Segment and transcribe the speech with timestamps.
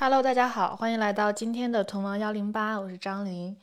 [0.00, 3.56] Hello，大家好，欢迎来到今天的同王幺零八，我是张琳。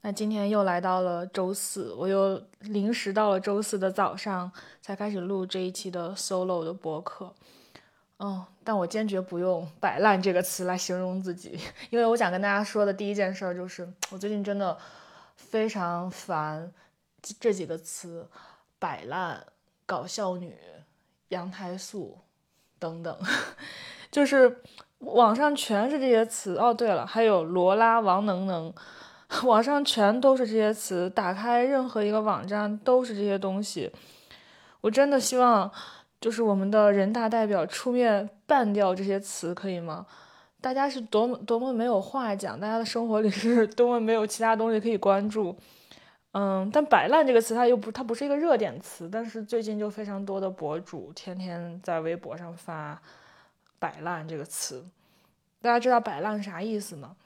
[0.00, 4.50] 那今天又来到了周四，我又临时到了周四的早上
[4.80, 7.34] 才开始录这一期的 solo 的播客。
[8.18, 11.60] 嗯，但我坚决不用“摆烂”这个词来形容自己，
[11.90, 14.78] 因为我想跟大家说的第一件事就是，我最近真的
[15.36, 16.72] 非常烦
[17.38, 18.26] 这几个词：
[18.78, 19.46] 摆烂、
[19.84, 20.56] 搞笑女、
[21.28, 22.20] 羊胎素
[22.78, 23.18] 等等，
[24.10, 24.62] 就是。
[24.98, 26.72] 网上全是这些词哦。
[26.72, 28.72] 对了，还有罗拉、王能能，
[29.44, 31.08] 网上全都是这些词。
[31.10, 33.90] 打开任何一个网站都是这些东西。
[34.80, 35.70] 我真的希望，
[36.20, 40.06] 就是我们的人大代表出面办掉这些词，可以吗？
[40.60, 45.54] 大家是多么多么没有话讲，大家的生活里是多么没有其他东西可以关注。
[46.32, 53.00] 嗯，但“摆烂”这个词它又不，它不是一个热点词，但是最近就非常多的博主天天在微博上发。
[53.78, 54.84] 摆烂这个词，
[55.60, 57.16] 大家知道摆烂啥意思吗？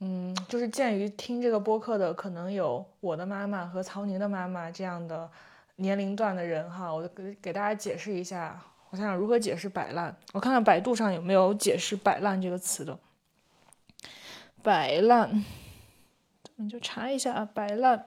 [0.00, 5.30] 嗯，就是鉴于听这个播客的可能有我的妈妈和曹宁的妈妈这样的
[5.76, 8.60] 年龄段的人哈，我给给大家解释一下，
[8.90, 10.14] 我想想如何解释摆烂。
[10.34, 12.98] 我看看百度上有没有解释摆烂这个词的。
[14.62, 15.44] 摆烂，
[16.56, 18.06] 我们就查一下啊，摆烂。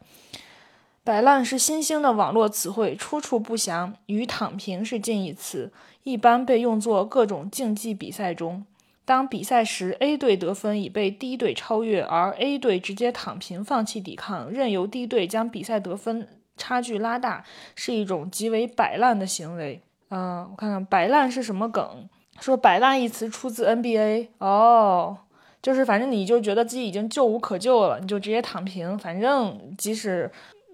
[1.03, 5.71] 摆烂是新兴的网络词汇，出处不详，与躺平是近义词，
[6.03, 8.65] 一般被用作各种竞技比赛中。
[9.05, 19.81] 当比赛时 A 队得分已被 D 队超越，而 A 队直接躺平放弃抵抗，任由 D 队将比赛得分差距拉大，是一种极为摆烂的行为。
[20.11, 22.07] 嗯，我看看摆烂是什么梗？
[22.39, 25.17] 说摆烂一词出自 NBA 哦，
[25.59, 30.31] 就是反正你就觉得自己已经救无可救了，你就直接躺平，反正即使。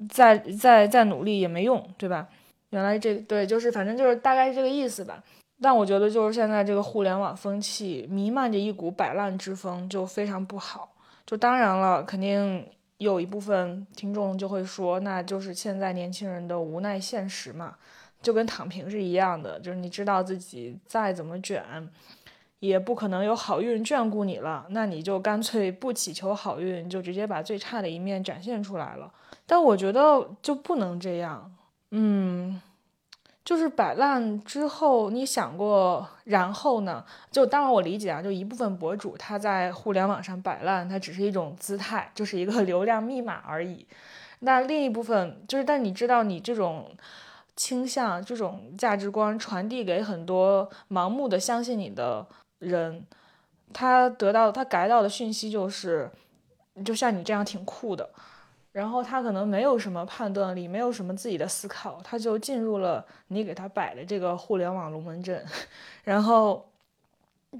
[0.10, 2.28] 再再再努力也没用，对吧？
[2.72, 5.24] 原来这对就是反正就是大概是这个意思吧。
[5.62, 10.94] 但我觉得就是现在这个互联网风气弥漫着一股摆烂之风，就非常不好。
[11.26, 17.76] 就当然了，肯定有一部分听众就会说，那就是现在年轻人的无奈现实嘛，
[18.22, 21.64] 就跟躺平是一样的，就是你知道自己再怎么卷，
[22.60, 29.10] 也不可能有好运眷顾你了，那你就干脆不祈求好运，就直接把最差的一面展现出来了。
[29.48, 31.52] 但我觉得就不能这样，
[31.92, 32.62] 嗯，
[33.44, 37.06] 就是摆烂之后，你想过然后呢？
[37.32, 43.86] 就当然我理解啊，就一部分博主他在互联网上摆烂，他只是一种姿态，就是一个 流量密码而已。
[44.40, 46.96] 那另一部分就是，但你知道，你这种
[47.56, 52.26] 倾向、这种价值观传递给很多盲目的相信你的
[52.60, 53.06] 人，
[53.72, 56.12] 他得到他改到的讯息就是，
[56.84, 58.10] 就像你这样挺酷的。
[58.76, 65.42] 然后他可能没有什么判断力，没有什么自己的思考，他就进入了你给他摆的这个互联网龙门阵，
[66.04, 66.68] 然后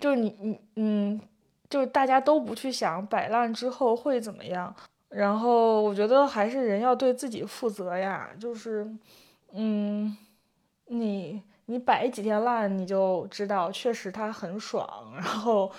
[0.02, 1.22] 就你你嗯，
[1.70, 4.76] 就大家都不去想摆烂之后会怎么样。
[5.08, 8.86] 然后我觉得还是人要对自己负责呀，就是
[9.54, 10.18] 嗯，
[10.88, 15.72] 你你摆几天烂，你就知道确实他很爽，然后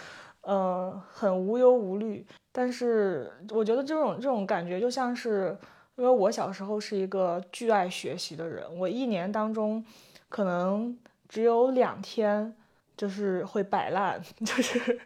[0.49, 2.25] 嗯，很无忧无虑。
[2.53, 5.57] 但是我觉得这种这种感觉就像是，
[5.97, 9.85] 因为我小时候是一个巨爱学习的人，我一年当中
[10.29, 10.97] 可能
[11.29, 12.55] 只有两天
[12.97, 15.01] 就是会摆烂， 就是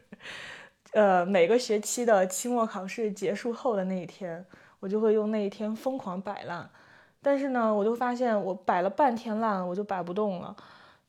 [0.92, 4.44] 呃每个学期的期末考试结束后的那一天，
[4.80, 6.68] 我就会用那一天疯狂摆烂。
[7.22, 10.54] 但是呢，我就发现我摆了半天烂，我就摆不动了。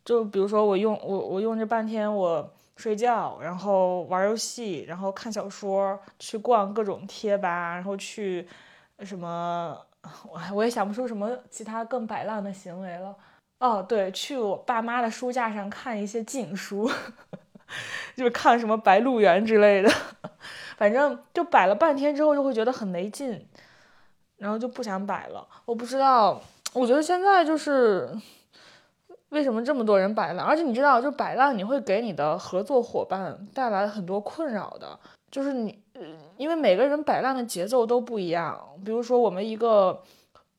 [0.06, 2.50] 就比如说我用我我用这半天我。
[2.82, 8.48] 睡觉，然后玩游戏，然后看小说，去逛各种贴吧，然后去
[9.02, 9.80] 什么，
[10.28, 13.16] 我我也想不出什么其他更摆烂的行为了。
[13.60, 16.90] 哦，对，去我爸妈的书架上看一些禁书，
[18.18, 19.92] 就是看什么《白鹿原》之类的。
[20.76, 23.48] 反正就摆了半天之后，就会觉得很没劲，
[24.38, 25.48] 然后就不想摆了。
[25.66, 26.42] 我不知道，
[26.74, 28.10] 我觉得现在就是。
[29.32, 30.46] 为什么这么多人摆烂？
[30.46, 35.00] 而且你知道，就摆烂，你会给你的合作伙伴带来很多困扰的。
[35.30, 35.82] 就是你，
[36.36, 38.60] 因为每个人摆烂的节奏都不一样。
[38.84, 40.04] 比如说，我们一个，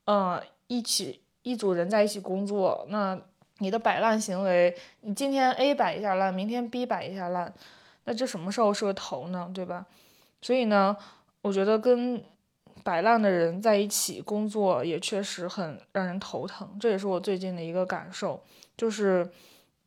[0.06, 3.19] 嗯，一起一组人在一起工作，那
[3.58, 7.52] 你的摆烂行为，你今天 A 摆一下烂，明天 B 摆一下烂，
[8.05, 9.50] 那这什么时候是个头呢？
[9.52, 9.85] 对吧？
[10.41, 10.96] 所以呢，
[11.43, 12.25] 我觉得跟
[12.82, 16.67] 摆烂的人在一起工作也确实很让人头疼。
[16.81, 18.43] 这也是我最近的一个感受。
[18.76, 19.28] 就是，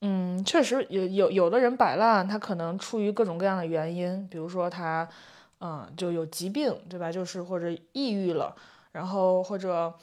[0.02, 5.08] 嗯，确实有有有的人摆烂，他可能出于各种各样的原因，比如说他，
[5.60, 7.12] 嗯，就有疾病，对吧？
[7.12, 8.56] 就是或者抑郁了，
[8.92, 9.94] 然后或者，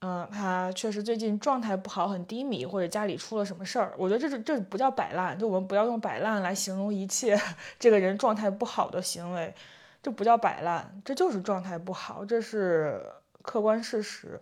[0.00, 3.94] 嗯，他确实最近状态不好，很低迷，或者家里出了什么事儿。
[3.96, 7.36] 我觉得这是这不叫摆烂，就我们不要用摆烂来形容一切
[7.78, 9.54] 这个人状态不好的行为，
[10.02, 13.00] 这不叫摆烂，这就是状态不好，这是
[13.42, 14.40] 客观事实。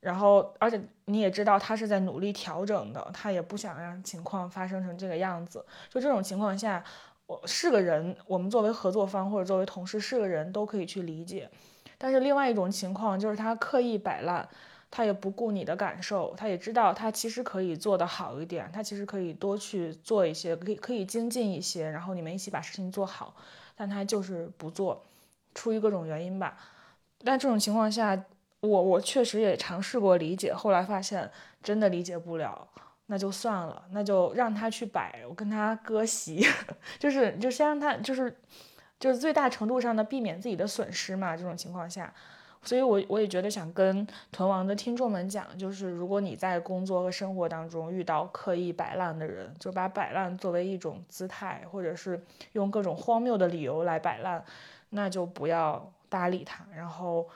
[0.00, 5.64] 然后，而且你也知道他是在努力调整的，他也不想让情况发生成这个样子。
[5.88, 6.84] 就这种情况下，
[7.26, 11.50] 我是个人，我们作为合作方或者作为同事是个人都可以去理解。
[11.98, 14.48] 但是另外一种情况就是他刻意摆烂。
[14.88, 23.34] 他也不顾你的感受，他也知道他其实可以做得好一点，他其实可以多去做一些，可以可以精进一些，然后你们一起把事情做好，
[23.74, 25.04] 但他就是不做，
[25.54, 26.56] 出于各种原因吧。
[27.24, 28.16] 但这种情况下，
[28.66, 31.30] 我我确实也尝试过理解，后来发现
[31.62, 32.66] 真的理解不了，
[33.06, 36.46] 那就算了，那就让他去摆，我跟他割席，
[36.98, 38.36] 就是就先让他就是
[38.98, 41.36] 就是最大程度上的避免自己的损失嘛。
[41.36, 42.12] 这种情况下。
[42.62, 52.20] 所以，我我也觉得想跟屯王的听众们讲，就是如果你在工作和生活当中遇到刻意摆烂的人，就把摆烂作为一种姿态，或者是
[52.54, 54.44] 用各种荒谬的理由来摆烂，
[54.90, 57.28] 那就不要搭理他，然后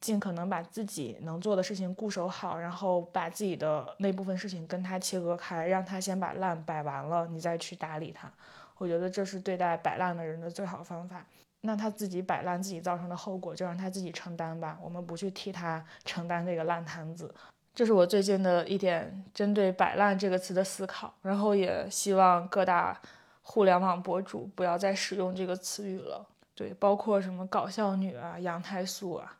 [0.00, 8.30] 尽可能把自己能做的事情固守好，然后把自己的那部分事情跟他切割开，让他先把烂摆完了，你再去打理他。
[8.78, 11.24] 我觉得这是对待摆烂的人的最好方法。
[11.60, 17.34] 那他自己摆烂，自己造成的后果就让他自己承担吧，我们不去替他承担这个烂摊子。
[17.74, 22.98] 这是我最近的一点针对“摆烂”这个词的思考，然后也希望各大
[23.42, 26.26] 互联网博主不要再使用这个词语了。
[26.54, 29.36] 对，包括什么搞笑女啊、羊胎素啊，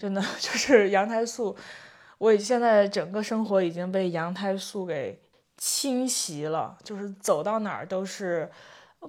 [0.00, 1.54] 真的 就是羊胎素，
[2.16, 5.20] 我现在整个生活已经被羊胎素给
[5.58, 8.50] 侵袭了，就是走到哪儿都是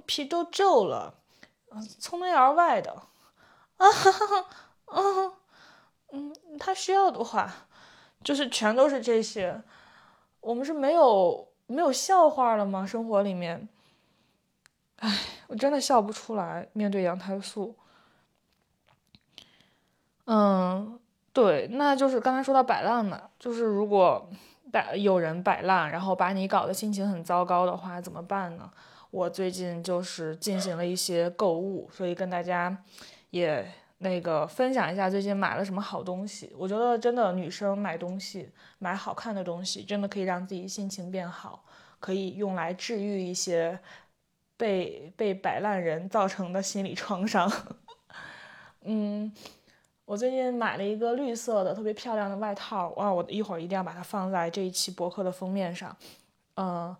[0.05, 1.15] 皮都皱了。
[1.73, 2.91] 嗯从内而外的，
[3.77, 4.45] 啊哈哈，
[4.87, 5.33] 嗯
[6.11, 7.49] 嗯，他需要的话，
[8.21, 9.63] 就是全都是这些。
[10.41, 12.85] 我们是没有没有笑话了吗？
[12.85, 13.69] 生活里面，
[14.97, 15.17] 哎，
[15.47, 16.67] 我真的笑不出来。
[16.73, 17.73] 面对羊胎素，
[20.25, 20.99] 嗯，
[21.33, 24.29] 对，那就是刚才说到摆烂嘛，就是如果
[24.71, 28.71] 摆有人摆烂，然后把你搞得心情很糟糕的话，怎么办呢？
[29.09, 32.77] 我最近就是进行了一些购物，所以跟大家
[33.31, 36.53] 也那个分享一下最近买了什么好东西。
[36.57, 41.65] 我觉得真的女生买东西，买好看的东西，真的可以让自己心情变好，
[41.99, 43.77] 可以用来治愈一些
[44.55, 47.51] 被被摆烂人造成的心理创伤。
[48.85, 49.31] 嗯，
[50.11, 55.95] 我最近买了一个绿色的特别漂亮的外套，哇，我一会儿一定要把它放在这一期博客的封面上。
[56.55, 56.93] 嗯。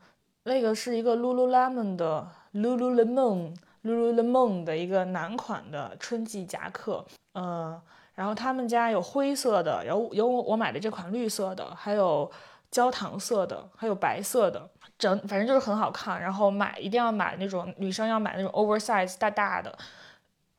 [0.44, 3.54] 那个是一个 Lululemon 的 Lululemon
[3.84, 7.80] Lululemon 的一个男款的春季夹克，嗯，
[8.16, 12.32] 然后他们家有灰色的，有有我买的这款绿色的，还有
[12.72, 14.68] 焦糖色的，还有白色的，
[14.98, 16.20] 整反正就是很好看。
[16.20, 19.78] 然后买一定要买那种女生要买那种 oversize 大大的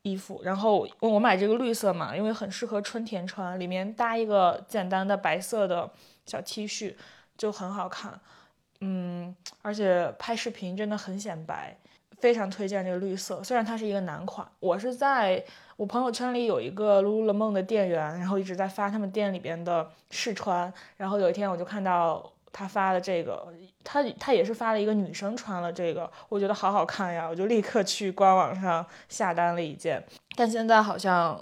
[0.03, 0.41] 衣服。
[0.43, 5.89] 然后我买这个绿色嘛，因为很适合春天穿，里面搭一个简单的白色的
[6.25, 6.95] 小 T 恤
[7.37, 8.19] 就很好看。
[8.81, 11.77] 嗯，而且拍视频真的很显白，
[12.19, 13.41] 非常推荐这个绿色。
[13.41, 15.43] 虽然它是一个男款，我是在
[15.77, 20.71] 我朋友圈里有一个 Lululemon 的店员，然后一直在发他们店里边的试穿。
[20.97, 23.45] 然后有一天我就看到他发的这个，
[23.83, 30.01] 他他也是发了一个女生穿了这个，我觉得好好看呀，我就立刻去官网上下单了一件。
[30.37, 31.37] 但现在好像，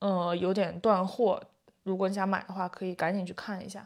[0.00, 1.42] 嗯，有点断货。
[1.82, 3.84] 如果你想买的话，可以赶紧去看一下。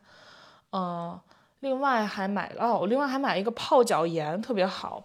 [0.73, 1.19] 嗯。
[1.61, 5.05] 另外还买了哦，我另外还买了一个泡脚盐，特别好，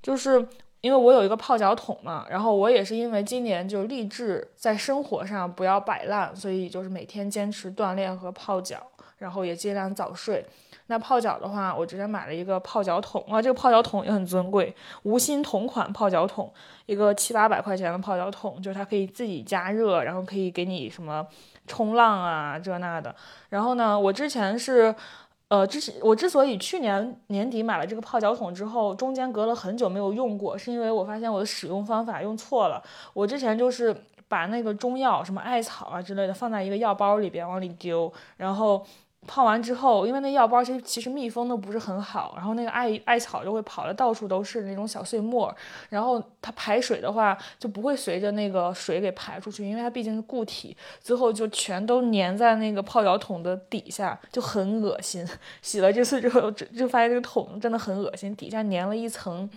[0.00, 0.48] 就是
[0.80, 8.89] 因为我有一个泡脚桶嘛，然后我也是因为今年就立志在生活上不要摆烂，所以就是每天坚持锻炼和泡脚，
[9.20, 10.44] 然后也尽量早睡。
[10.88, 14.74] 那泡脚的话，我直接买了一个泡脚桶啊，这个泡脚桶也很尊贵，
[15.04, 16.52] 无芯同款泡脚桶，
[16.86, 21.24] 一个七八百块钱的泡脚桶，就是它可以自己加热，然后可以给你什么
[21.68, 23.14] 冲浪啊这那的。
[23.50, 24.92] 然后呢，我之前是。
[25.50, 32.80] 呃，之前我之所以去年年底买了这个泡脚桶之后，中间隔了很久没有用过，是因为我发现我的使用方法用错了。
[33.12, 33.92] 我之前就是
[34.28, 38.86] 把那个中药，什么艾草啊之类的，放在一个药包里边往里丢，然后。
[39.32, 45.54] 泡完之后，因为那药包其实其实密封的不是很好，然后那个艾艾草就会跑的到处都是那种小碎沫，
[45.88, 55.24] 然后它排水的话就不会随着那个水给排出去，因为它毕竟是固体，最后就全都粘在那个泡脚桶的底下，就很恶心。
[55.62, 59.48] 洗了这次之后，就就发现这个桶真的很恶心，底下粘了一层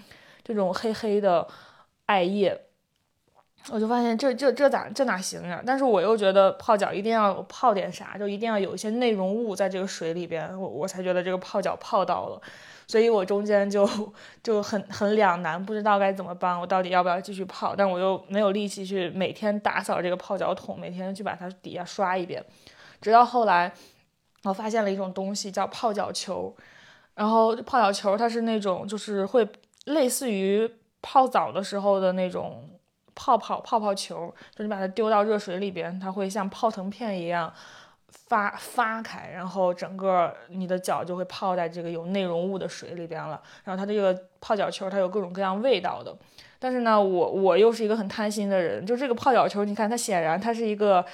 [0.43, 1.47] 这种黑黑的
[2.05, 2.61] 艾叶。
[3.71, 5.63] 我就发现这这这咋这哪行呀？
[5.65, 12.41] 但是我又觉得泡脚一定要泡点啥，就一定要有一些内容物在这个水里边，我我才觉得这个泡脚泡到了。
[12.85, 13.87] 所以我中间就
[14.43, 16.59] 就很很两难，不知道该怎么办。
[16.59, 17.73] 我到底要不要继续泡？
[17.73, 22.43] 但我又没有力气去每天打扫这个泡脚桶，每天去把它底下刷一遍。
[23.01, 23.73] 直到后来，
[24.43, 26.53] 我发现了一种东西叫泡脚球。
[27.15, 29.47] 然后泡脚球它是那种就是会
[29.85, 30.69] 类似于
[31.01, 32.69] 泡澡的时候的那种。
[33.15, 37.51] 泡泡泡泡球，就你把它丢到热水里边，它会像泡腾片一样
[38.27, 43.41] 发发开，然后整个你的脚就会泡在这个有内容物的水里边了。
[43.63, 46.15] 然后它这个泡脚球，它有各种各样味道的。
[46.59, 51.05] 但是呢，我我又是一个很贪心的人，就这个泡脚球，你看它显然它是一个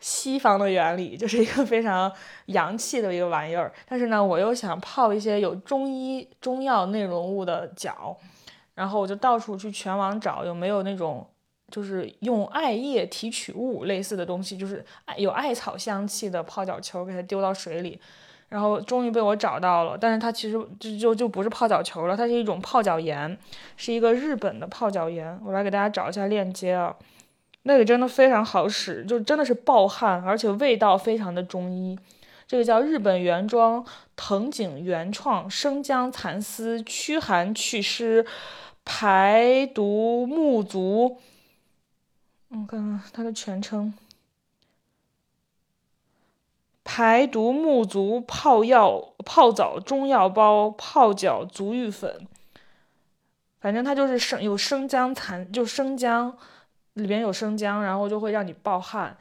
[0.00, 2.10] 西方的原理，就是一个非常
[2.46, 3.72] 洋气的一个玩意儿。
[3.88, 8.16] 但是呢，我又想泡一些有中医中药内容物的脚，
[8.74, 11.26] 然后我就到处去全网找有没有那种。
[11.68, 14.84] 就是用艾叶提取物类似的东西，就是
[15.16, 18.00] 有艾草香气的泡脚球，给它丢到水里，
[18.48, 19.98] 然后终于被我找到了。
[19.98, 23.36] 但是它其实就就就不是泡脚球了，它是一种泡脚盐，
[23.76, 25.38] 是一个日本的泡脚盐。
[25.44, 26.94] 我来给大家找一下链接啊，
[27.64, 31.98] 那个真的非常好使，就真的是爆汗，而且味道非常的中医。
[32.46, 38.24] 这个叫日本原装藤井原创生姜蚕丝驱寒祛湿
[38.84, 41.18] 排毒木足。
[42.60, 43.92] 我看看它的全称：
[46.82, 52.26] 排毒木足泡药泡澡中药包泡脚足浴粉。
[53.60, 56.36] 反正它就是生有生姜蚕，就生姜
[56.94, 59.16] 里边有生姜，然后就会让你暴汗。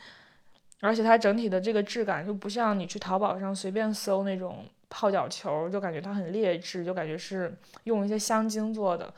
[0.82, 9.12] 而且它整体的这个质感就不像你去淘宝上随便搜那种泡脚球，就感觉它很劣质，就感觉是用一些香精做的。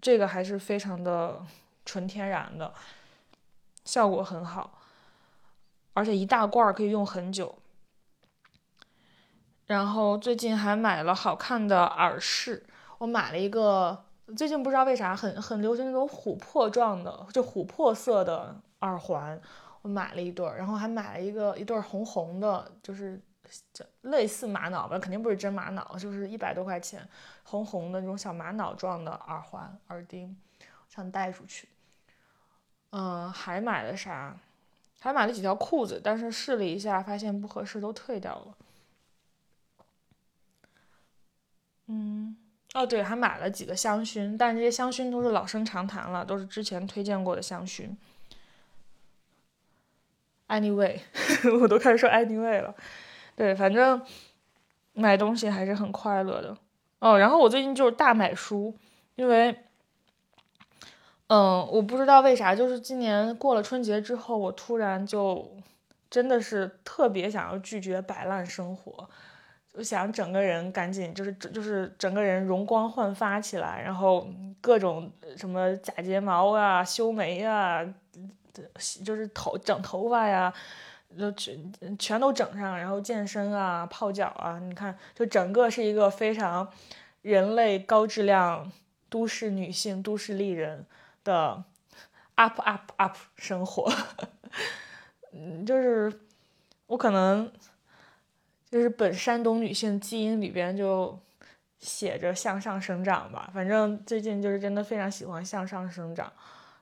[0.00, 1.44] 这个还是非常的
[1.84, 2.72] 纯天然的。
[3.84, 4.78] 效果很好，
[5.94, 7.58] 而且一大罐儿可以用很久。
[9.66, 12.66] 然后最近还买了好看的耳饰，
[12.98, 14.04] 我买了一个，
[14.36, 19.40] 最近不知道为啥很很流行那种琥珀状的，就琥珀色的耳环，
[19.80, 23.20] 我买了一对儿，然后还买了一个一对儿红红的，就是
[24.02, 27.08] 类似玛瑙吧，肯定不是真玛瑙，就是一百多块钱，
[27.44, 30.36] 红红的那种小玛瑙状的耳环耳钉，
[30.88, 31.68] 想带出去。
[32.92, 34.36] 嗯，还买了啥？
[35.00, 38.54] 还买了几条裤子，但是试了一下，发现不合适，都退掉了。
[41.86, 42.36] 嗯，
[42.74, 47.88] 哦对，还买了几个香薰，但这些香薰都是老生常谈了，都是之前推荐过的香薰。
[50.48, 51.00] Anyway，
[51.62, 52.74] 我都开始说 Anyway 了。
[53.34, 54.00] 对，反正
[54.92, 56.56] 买东西还是很快乐的。
[56.98, 58.76] 哦，然后我最近就是大买书，
[59.14, 59.64] 因为。
[61.32, 65.50] 嗯，我不知道为啥，就是今年过了春节之后，我突然就
[66.10, 69.08] 真的是特别想要拒绝摆烂生活，
[69.72, 74.28] 我想整个人赶紧就是就是整个人容光焕发起来，然后
[74.60, 77.82] 各种什么假睫毛啊、修眉啊，
[79.02, 80.52] 就是头整头发呀，
[81.18, 86.68] 就全全都整上，然后健身啊、泡脚啊，你看，就整个是一个非常
[87.22, 88.70] 人类高质量
[89.08, 90.84] 都市女性、都市丽人。
[91.24, 91.62] 的
[92.34, 93.92] up up up 生活，
[95.32, 96.12] 嗯，就是
[96.86, 97.50] 我可能
[98.70, 101.18] 就是本山东女性基因里边就
[101.78, 103.50] 写着向上生长吧。
[103.54, 106.32] 反正最近就是真的非常喜欢向上生长，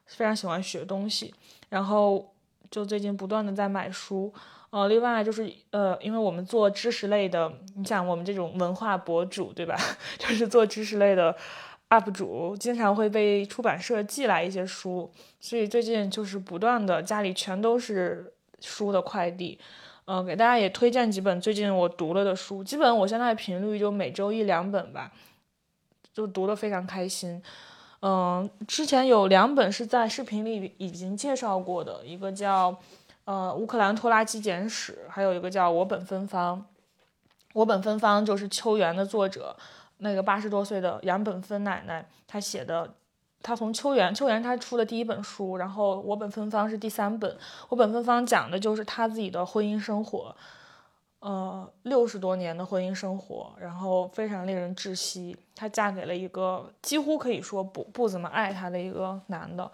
[0.06, 1.34] 非常喜欢学东西，
[1.68, 2.32] 然后
[2.70, 4.32] 就最近不断的在买书。
[4.70, 9.76] 呃，另外就是呃，因为我们做知识类的，你想我们这种文化博主对吧？
[10.16, 11.36] 就是做知识类的。
[11.90, 19.58] UP 主经常会被出版社寄来一些书，所以最近就是不断的家里全都是书的快递。
[20.06, 25.12] 嗯，给大家也推荐几本最近我读了的书，基本我现在频率就每周一两本吧，
[26.12, 27.42] 就读的非常开心。
[28.02, 32.76] 嗯，之前有两本是在视频里已经介绍过的，一个叫
[33.24, 36.64] 呃乌克兰拖拉机简史，还有一个叫我本芬芳。
[37.52, 39.56] 我本芬芳就是秋园的作者。
[40.00, 42.92] 那个八十多岁的杨本芬奶奶，她写的，
[43.42, 47.36] 她从秋园，秋园她出的第一本书，然后我本芬芳是第三本，
[47.68, 50.34] 我本芬芳讲的就是她自己的婚姻生活，
[51.20, 55.36] 呃，六十多年的婚姻生活，然后非常令人窒息。
[55.54, 59.70] 她嫁给了一个几乎可以说不不怎么爱她的一个男的，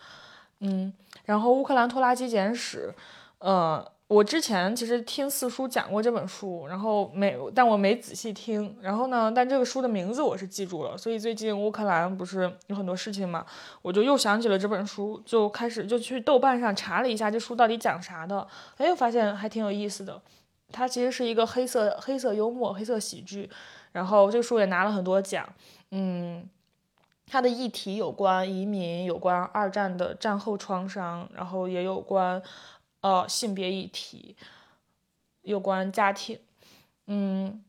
[0.59, 0.92] 嗯，
[1.25, 2.92] 然后乌克兰拖拉机简史，
[3.38, 8.76] 呃，我之前其实听四叔讲过这本书，然后没，但我没仔细听。
[8.80, 10.96] 然后呢，但这个书的名字我是记住了。
[10.96, 13.44] 所以最近乌克兰不是有很多事情嘛，
[13.82, 18.46] 我就又想起了这本书，就开始就去豆瓣上查了一下这书到底讲啥的。
[18.76, 20.22] 哎，发现还挺有意思的。
[20.70, 23.50] 它其实是一个黑色黑色幽默、黑色喜剧。
[23.90, 25.44] 然后这个书也拿了很多奖。
[25.90, 26.48] 嗯，
[27.26, 32.40] 它的议题有关移民，有关二战的战后创伤，然后也有关。
[33.06, 34.34] 呃，性别议题，
[35.42, 36.40] 有关家庭，
[37.06, 37.62] 嗯，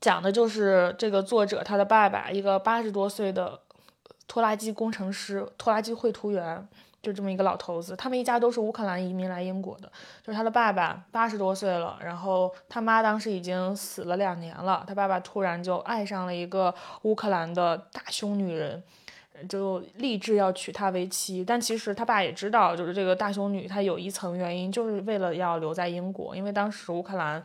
[0.00, 3.62] 讲的就是这个作者他的爸爸，一个八十多岁的
[4.28, 6.68] 拖拉机工程师、拖拉机绘图员，
[7.02, 7.96] 就这么一个老头子。
[7.96, 9.90] 他们一家都是乌克兰移民来英国的，
[10.22, 18.84] 就是他的爸爸八十多岁了，然后他妈当时已经死了两年了，他爸爸突然就爱上了一个乌克兰的大胸女人。
[19.48, 27.42] 就立志要娶她为妻，但其实他爸也知道，就是这个大胸女她有一层原因，就是为了要留在英国，因为当时乌克兰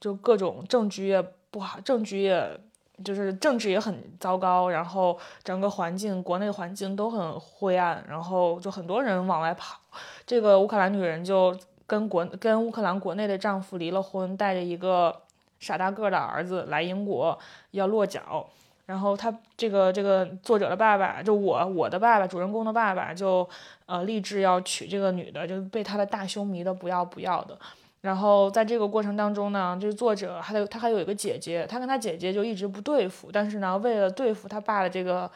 [0.00, 2.58] 就各种政局也不好，政局也
[3.04, 9.78] 就是政治也很糟糕，然后整个环境国内环境都很灰暗，然后就很多人往外跑。
[10.26, 11.54] 这个乌克兰女人就
[11.86, 15.14] 跟国跟乌克兰国内的丈夫离了婚，带着一个
[15.60, 17.38] 傻大个的儿子来英国
[17.72, 18.48] 要落脚。
[18.86, 23.46] 然后他这个这个作者的爸爸，就我我的爸爸，主人公的爸爸，就
[23.84, 27.58] 呃立志要娶这个女的，就被他的大胸迷的不要不要的。
[28.02, 35.28] 然后在这个过程当中呢，就是作者还有他还有一个姐姐，他跟他姐姐就一直不对付，但是呢，为了对付他爸的这个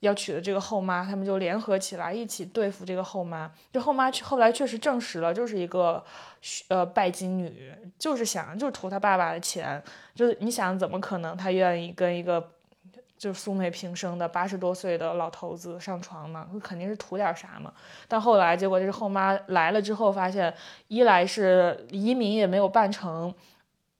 [0.00, 3.48] 要娶的这个后妈，他们就联合起来一起对付这个后妈。
[3.72, 6.02] 这后妈去后来确实证实了，就是一个
[6.66, 9.80] 呃拜金女，就是想就是图他爸爸的钱，
[10.12, 12.50] 就是你想怎么可能他愿意跟一个。
[13.16, 17.72] 就是素昧平生的八十多岁的老头子上床嘛，那肯定是图点啥嘛。
[18.06, 20.52] 但后来结果就是后妈来了之后，发现
[20.88, 23.34] 一来是移民也没有办成，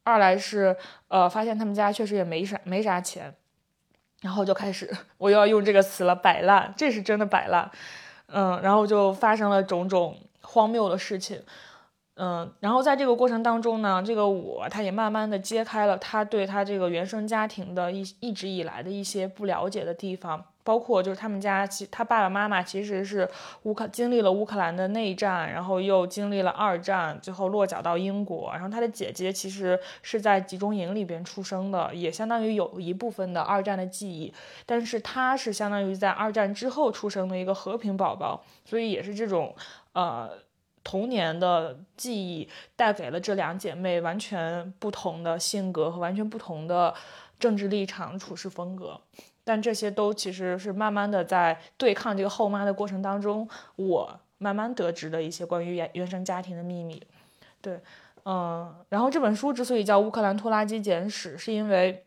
[0.05, 0.77] 二来是
[1.09, 3.35] 呃发现他们家确实也没啥没啥钱，
[4.21, 7.71] 然后就开始我又要用这个词了，摆烂，这是真的摆烂。
[8.29, 11.41] 嗯，然后就发生了种种荒谬的事情。
[12.19, 23.29] 嗯，然后在这个过程当中呢，这个我他也慢慢的揭开了他对他这个原生家庭的一一直以来的一些不了解的地方，包括就是他们家其他爸爸妈妈其实是
[23.65, 34.33] 乌克经历了乌克兰的内战，然后又经历了二战，最后落脚到英国，然后他的姐姐其实是在集中营里边出生的，也相当于有一部分的二战的记忆，
[34.65, 39.55] 但是他是相当于在二战之后出生的一个和平宝宝，所以也是这种
[39.93, 40.31] 呃。
[40.87, 46.95] 童年的记忆带给了这两姐妹完全不同的性格和完全不同的
[47.41, 49.01] 政治立场、处事风格，
[49.43, 57.03] 但这些都其实是慢慢的在对抗这个后妈的过程当中，我慢慢得知的一些关于原原生家庭的秘密。
[57.61, 57.81] 对，
[58.25, 62.05] 嗯，然后这本书之所以叫《乌克兰拖拉机简史》，是因为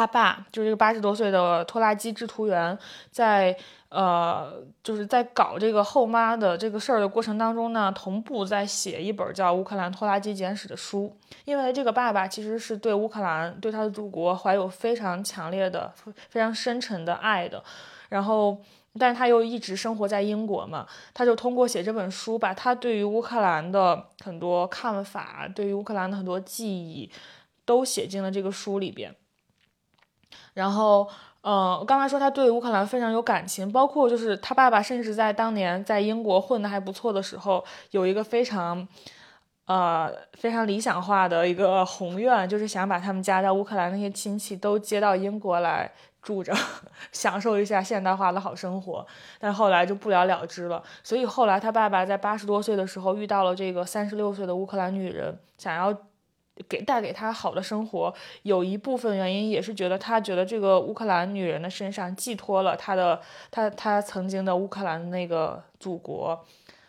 [0.00, 2.78] 他爸就是这个八十多岁的拖拉机制图员
[3.10, 3.54] 在。
[3.90, 11.12] 呃，就是在搞这个后妈的这个事儿的过程当中呢，同步在写一本叫《乌克兰拖拉机简史》的书。
[11.44, 15.92] 因为这个爸爸其实是对乌克兰、对他的祖国怀有非常强烈的、
[16.28, 17.60] 非常深沉的爱的。
[18.10, 18.56] 然后，
[18.96, 27.10] 但是他又一直生活在英国嘛，他就通过写这本书，把他对于乌克兰的很多看法、对于乌克兰的很多记忆，
[27.64, 29.12] 都写进了这个书里边。
[30.54, 31.08] 然后。
[31.42, 38.86] 嗯，我刚才说他对乌克兰非常有感情，包括就是他爸爸，甚至在当年在英国混的还不错的时候，有一个非常，
[39.64, 46.54] 呃，非常理想化的一个宏愿，就是想把他们家在乌克兰那些亲戚都接到英国来住着，
[47.10, 49.06] 享受一下现代化的好生活。
[49.38, 50.82] 但后来就不了了之了。
[51.02, 55.96] 所以后来他爸爸在八十多岁的时候遇到了这个三十六岁的乌克兰女人，想要。
[56.68, 63.20] 给带给他好的生活，有一部分原因也是觉得他觉得这个乌克兰女人的身上寄托了他的
[63.50, 66.44] 他他曾经的乌克兰那个祖国，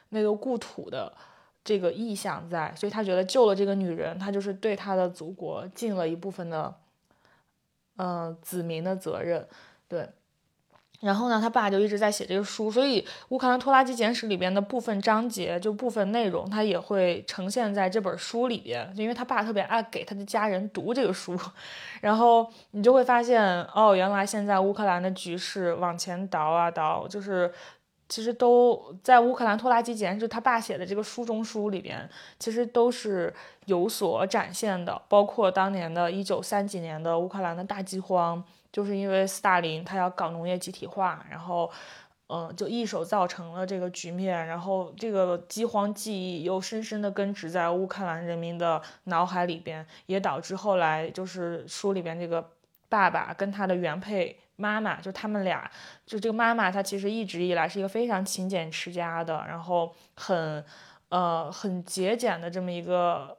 [0.10, 1.12] 那个故土的
[1.64, 6.74] 这个意向在，所以他觉得救了这个女人，他就是对他的祖国尽了一部分的，
[7.98, 9.48] 嗯，子民的责任，
[9.88, 10.10] 对。
[11.02, 18.88] 然后呢，他爸就一直在写这个书，所以《乌克兰拖拉机简史》里边的部分章节，就部分内容，他也会呈现在这本书里边。
[18.96, 21.36] 就因为他爸特别爱给他的家人读这个书，
[22.02, 27.52] 然后你就会发现，哦，原来现在乌克兰的局势往前倒啊倒，就是
[28.08, 33.34] 其实都在《乌克兰拖拉机简史》他爸写的这个书中书里边，其实都是
[33.66, 38.44] 有所展现的，包括当年的一九三几年的乌克兰的大饥荒。
[38.72, 41.70] 就是因为斯大林他要搞农业集体化，然后，
[42.28, 52.52] 嗯，就一手造成了这个局面，然后这个饥荒记忆又深深的根植在乌克兰人民的脑海里边，也导致后来就是书里边这个
[52.88, 55.70] 爸爸跟他的原配妈妈，就他们俩，
[56.06, 60.64] 就这个妈妈她其实一直以来是一个非常勤俭持家的，然后很，
[61.10, 63.38] 呃，很节俭的这么一个。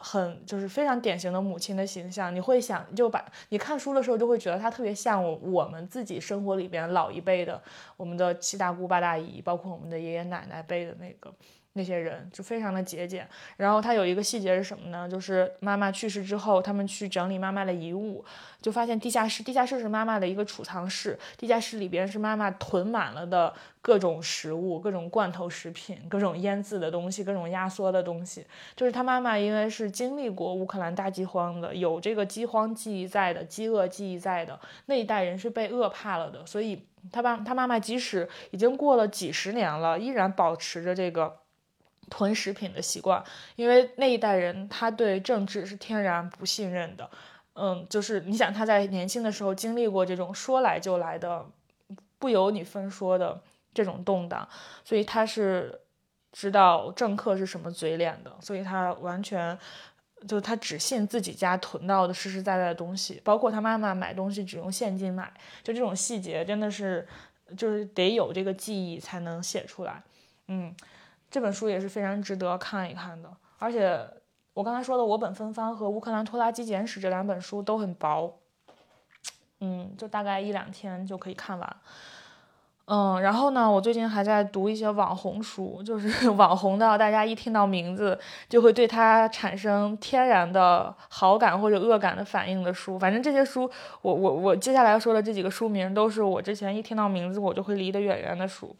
[0.00, 7.60] 很就是非常典型的母亲的形象，你会想就把你看书的时候就会觉得她特别像我我们自己生活里边老一辈的
[7.96, 11.32] 我们的七大姑八大姨，包括我们的爷爷奶奶辈的那个。
[11.78, 15.08] 那些人就非常的节俭，然后他有一个细节是什么呢？
[15.08, 18.24] 就是妈妈去世之后，他们去整理妈妈的遗物，
[18.60, 28.44] 就发现地下室，地下室是妈妈的一个储藏室，地下室里边是妈妈囤满了的各种食物、各种罐头食品、各种腌制的东西、各种压缩的东西。
[28.74, 41.38] 就是他妈妈因为是经历过乌克兰大饥荒的，有这个饥荒记忆在的，饥饿记忆在的那一代人是被饿怕了的，所以他爸他妈妈即使已经过了几十年了，依然保持着这个。
[42.08, 43.22] 囤食品的习惯，
[43.56, 47.08] 因为那一代人他对政治是天然不信任的，
[47.54, 51.44] 嗯，就是你想他在年轻的时候经历过这种说来就来的，
[52.18, 53.40] 不由你分说的
[53.74, 54.48] 这种动荡，
[54.84, 55.80] 所以他是
[56.32, 59.58] 知道政客是什么嘴脸的，所以他完全
[60.26, 67.06] 就他只信自己家囤到的实实在在的东西，包括他妈妈买东西只用现金买，就这种细节真的是
[67.56, 70.02] 就是得有这个记忆才能写出来，
[70.46, 70.74] 嗯。
[71.30, 74.00] 这本书也是非常值得看一看的，而且
[74.54, 78.38] 我刚才说的《我本芬芳》和《乌克兰拖拉机简史》这两本书都很薄，
[79.60, 81.76] 嗯，就大概一两天就可以看完。
[82.90, 92.98] 嗯，然后呢，我最近还在读一些网红书，就是 网红的，大家一听到名字就会对他产生天然的好感或者恶感的反应的书。
[92.98, 98.74] 反正这些书，我我我接下来说的这几个书名，都是我之前一听到名字我就会离得远远的书。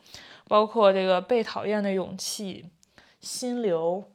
[0.49, 2.65] 包括这个被讨厌的勇气、
[3.21, 4.11] 心流、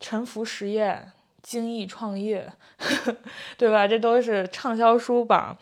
[0.00, 2.52] 沉浮实验、精益创业，
[3.56, 3.86] 对吧？
[3.86, 5.56] 这都是畅销书榜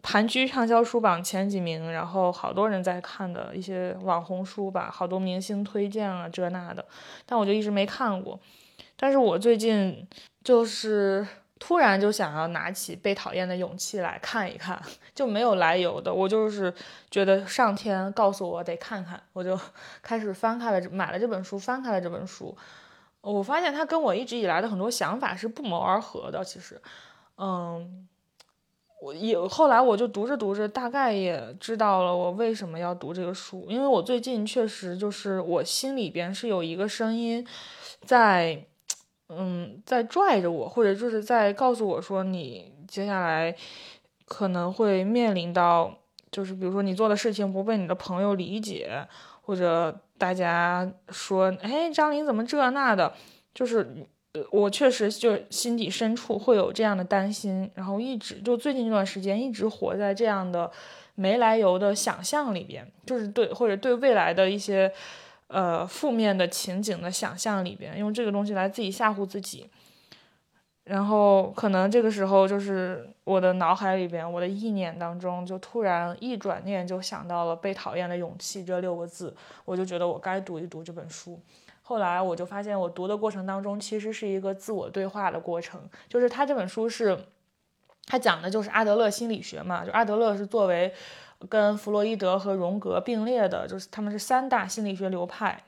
[0.00, 6.84] 盘踞畅销书榜前几名，然后好多人在看的一些网红书吧，好多明星推荐啊，这那的，
[7.26, 8.38] 但我就一直没看过。
[8.96, 10.06] 但是我最近
[10.44, 11.26] 就是。
[11.64, 14.82] 突然就想要拿起《被讨厌的勇气》来看一看，
[15.14, 16.74] 就没有来由的，我就是
[17.08, 19.56] 觉得上天告诉我得看看，我就
[20.02, 22.56] 开始翻开了，买了这本书，翻开了这本书。
[23.20, 26.42] 我发现它跟我一直以来的很多想法是不谋而合的。
[26.42, 26.82] 其实，
[27.36, 28.08] 嗯，
[29.00, 37.46] 我也后来我就读着读着，大概也知道了我为什么要读这个书，因为我最近确实就是我心里边是有一个声音
[38.04, 38.64] 在。
[39.36, 43.54] 嗯，在拽着我，或者就是在告诉我说，你接下来
[44.26, 45.92] 可能会面临到，
[46.30, 49.06] 就是比如说你做的事情不被你的朋友理解，
[49.42, 53.12] 或者大家说，哎，张琳怎么这那的，
[53.54, 54.06] 就是
[54.50, 60.70] 我确实就心底深处会有这样的担心，然后一直就最近这段时间一直活在这样的
[61.14, 64.92] 没来由的想象里边，就是对或者对未来的一些。
[65.52, 69.68] 呃，负面的情景的想象里边，用这个东西来自己吓唬自己，
[70.84, 79.36] 然后可能这个时候就是我的脑海里边，我的意念当中就突然一转念就想到了“被讨厌的勇气”这六个字，
[79.66, 81.38] 我就觉得我该读一读这本书。
[81.82, 87.26] 后来我就发现，我读的过程当中其实是一个自我对话的过程，就是他这本书是，
[88.06, 90.94] 他讲的就是阿德勒心理学嘛，就阿德勒是作为。
[91.48, 95.62] 跟弗洛伊德和荣格并列的，就是他们是三大心理学流派。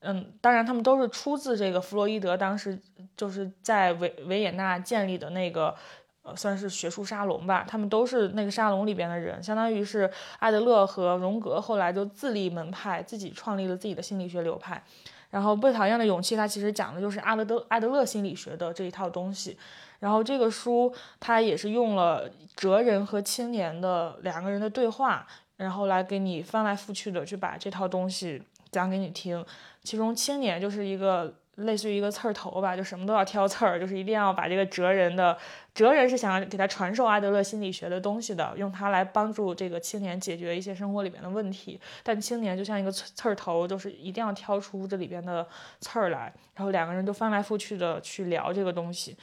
[0.00, 2.78] 嗯，当然他们都是出自这个弗洛伊德当时
[3.16, 5.74] 就是在维维也纳建立的那个，
[6.22, 7.66] 呃，算是学术沙龙吧。
[7.68, 14.82] 他们都是那个沙龙里边的人，相当于是艾德勒和荣格后来就自立门派，自己创立了自己的心理学流派。
[15.28, 19.56] 然后《被讨厌的勇气》它其实讲的就是阿德德艾德勒心理学的这一套东西。
[20.00, 29.44] 然后这个书它也是用了哲人和青年的两个人的对话，然后来给你翻来覆去的去把这套东西讲给你听。
[29.84, 35.36] 其中青年就是一个类似于一个刺儿头吧，就什么都要挑刺儿，就是一定要把这个哲人的
[35.74, 41.78] 哲人是想要给他传授阿德勒心理学的东西的，用它来帮助这个青年解决一些生活里边的问题。
[42.02, 45.46] 但青年就像一个刺儿头，就是一定要挑出这里边的
[45.80, 49.16] 刺儿来，然后两个人就翻来覆去的去聊这个东西。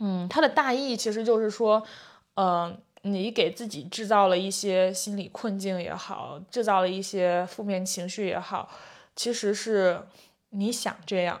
[0.00, 1.82] 嗯，它的大意其实就是说，
[2.34, 8.68] 呃，你给自己制造了一些心理困境也好，制造了一些负面情绪也好，
[9.16, 10.00] 其实是
[10.50, 11.40] 你想这样，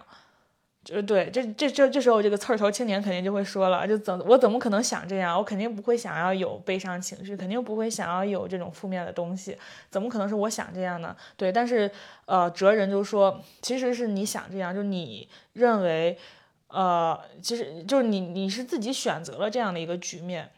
[0.84, 5.36] 就对，这这这这时候这个刺儿头青年肯定就会说了，就怎我怎么可能想这样？
[5.38, 9.56] 我肯定不会想要有悲伤情绪，肯定不会想要有这种负面的东西，
[9.90, 11.14] 怎么可能是我想这样呢？
[11.36, 11.90] 对，但是
[12.26, 16.18] 呃，哲人就说，其实是你想这样，就你认为，
[16.68, 20.50] 呃，其实就是你你是自己选择了这样的一个局面。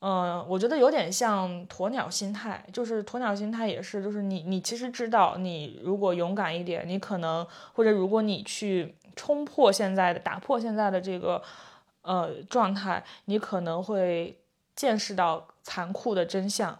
[0.00, 11.42] 嗯，我觉得有点像鸵鸟心态，就是鸵鸟心态也是，就是你你其实知道，你如果勇敢一点，你可能或者如果你去冲破现在的、打破现在的这个
[12.02, 14.38] 呃状态，你可能会
[14.76, 16.78] 见识到残酷的真相。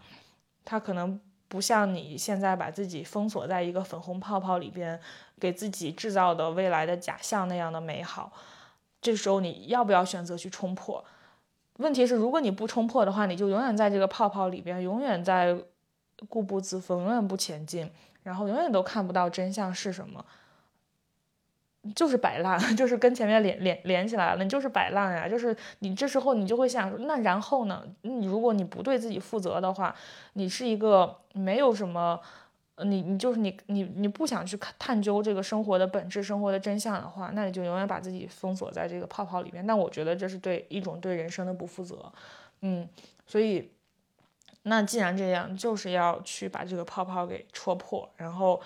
[0.64, 5.00] 它可能不像你现在把自己封锁在一个粉红泡泡里边，
[5.40, 8.32] 给自己制造的未来的假象那样的美好。
[9.00, 11.04] 这时候你要不要选择去冲破？
[11.78, 15.56] 问题是，如果你不冲破的话，你就永远在这个泡泡里边，永远在
[16.28, 17.90] 固步自封，永远不前进，
[18.22, 20.24] 然后永远都看不到真相是什么，
[21.94, 27.84] 就是摆烂， 就是跟前面连连连起来了，你就是摆烂呀，就是你这时候你就会想，那然后呢？
[28.00, 29.94] 你如果你不对自己负责的话，
[30.32, 32.18] 你是一个没有什么。
[32.84, 39.64] 你你就是你你你不想去看探究这个生活的本质、生活的真相的话，那你就永远把自己封锁在这个泡泡里面。
[39.66, 42.12] 那我觉得这是对一种对人生的不负责，
[42.60, 42.88] 嗯，
[43.26, 43.70] 所以
[44.62, 48.60] 那既然这样，就是要去把这个泡泡给戳破，然后，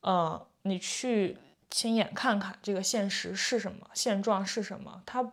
[0.00, 1.36] 呃，你去
[1.70, 5.32] 亲眼看看这个现实是什么，现状是什么，它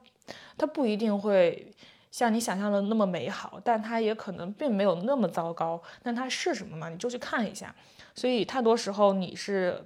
[0.57, 1.71] 它不一定会。
[2.11, 5.83] 像你想象的那么美好，但它也可能并没有那么糟糕。
[6.01, 6.87] 但它是什么嘛？
[6.87, 7.75] 你就去看一下。
[8.15, 9.85] 所以太多时候你是。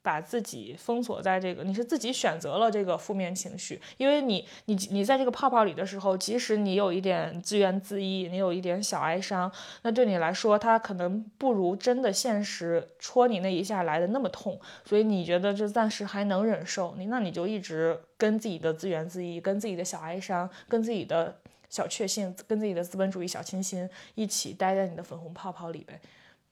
[0.00, 21.36] 把自己封锁在这个，你是自己选择了这个负面情绪，因为你，你，你在这个泡泡里的时候，即使你有一点自怨自艾，你有一点小哀伤，那对你来说，它可能不如真的现实戳你那一下来的那么痛，所以你觉得这暂时还能忍受，你那你就一直跟自己的自怨自艾，跟自己的小哀伤，跟自己的
[21.68, 26.00] 小确幸，跟自己的资本主义小清新一起待在你的粉红泡泡里呗，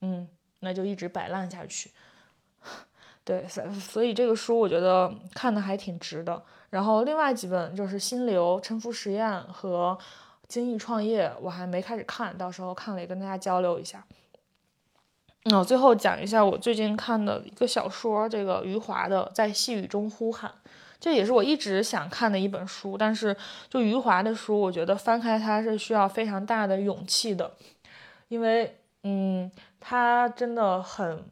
[0.01, 0.27] 嗯，
[0.59, 1.91] 那就一直摆烂下去。
[3.23, 6.41] 对，所以这个书我觉得看的还挺值的。
[6.69, 9.97] 然后另外几本就是《心流》《沉浮实验》和
[10.47, 14.05] 《精益创业》，我还没开始看，到时候看了也跟大家交流一下。
[15.43, 20.51] 那我最后讲一下我最近看的一个小说，这个余华的《在细雨中呼喊》，
[20.99, 22.97] 这也是我一直想看的一本书。
[22.97, 23.35] 但是
[23.69, 27.53] 就余华的书，我觉得翻开它是需要非常大的勇气的，
[28.27, 31.23] 因为嗯，他真的很。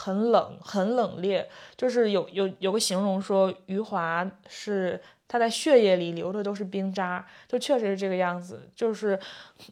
[0.00, 1.44] 很冷，很冷冽，
[1.76, 8.70] 就是有有有个形容说余华是他在血液里流的都是冰渣，就确实是这个样子。
[8.76, 9.18] 就是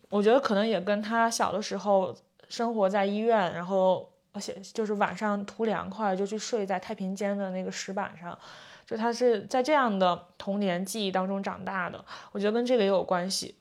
[0.09, 2.13] 我觉得可能也跟他小的时候
[2.49, 8.37] 生活在医院，然后而且就是晚上图凉快就去睡在太平间的那个石板上，
[8.85, 13.55] 就他是在这样的童年记忆当中长大的，我觉得跟这个也有关系。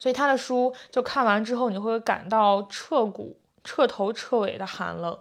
[0.00, 3.36] 所以他的书就看完之后，你会感到彻骨。
[3.62, 5.18] 彻头彻尾的寒冷，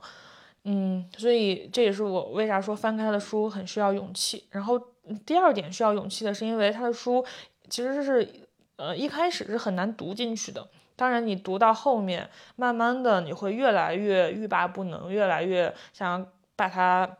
[0.63, 4.47] 嗯，所以这也是我为啥说翻开他的书很需要勇气。
[4.49, 4.79] 然后
[5.25, 7.23] 第二点需要勇气的是，因为他的书
[7.69, 10.65] 其实是呃一开始是很难读进去的。
[10.95, 17.17] 当然，你读到后面，慢慢的你会越来越欲罢不能，越来越想要把它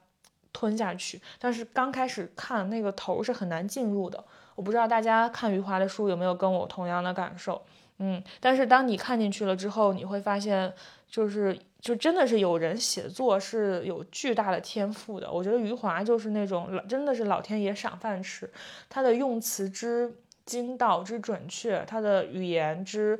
[0.54, 1.22] 吞下去。
[1.38, 4.24] 但是刚开始看那个头是很难进入的。
[4.60, 7.62] 我不知道大家看余华的书有没有跟我同样的感受，
[8.00, 10.74] 嗯，但是当你看进去了之后，你会发现。
[11.12, 15.32] 就是，就真的是有人写作是有巨大的天赋的。
[15.32, 18.48] 我觉得余华就是那种老，真的是老天爷赏饭吃。
[18.88, 20.14] 他的用词之
[20.46, 23.20] 精到之准确，他的语言之，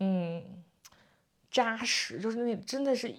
[0.00, 0.42] 嗯，
[1.50, 3.14] 扎实，就是那真的是，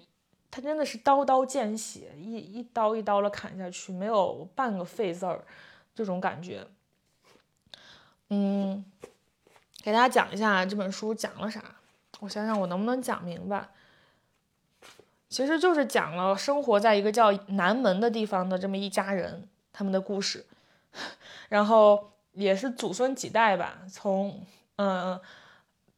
[0.52, 5.44] 他真的是刀刀见血，一一刀一刀的砍下去，没有半个废字儿，
[5.96, 6.64] 这种感觉。
[8.30, 8.84] 嗯，
[9.82, 11.62] 给大家讲一下这本书讲了啥。
[12.20, 13.68] 我想想，我能不能讲明白？
[15.28, 20.46] 其实就是讲了生活在一个叫南门的地方的这么一家人他们的故事，
[21.48, 25.20] 然后也是祖孙几代吧，从嗯